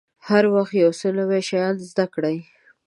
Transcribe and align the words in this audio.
هر 0.27 0.43
وخت 0.55 0.73
یو 0.83 0.91
څه 0.99 1.07
نوي 1.17 1.41
شیان 1.49 1.75
زده 1.89 2.05
کړئ. 2.13 2.37